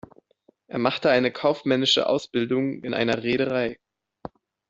[0.65, 3.77] Er machte eine kaufmännische Ausbildung in einer Reederei.